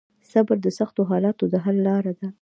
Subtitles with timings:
[0.31, 2.27] صبر د سختو حالاتو د حل لار ده.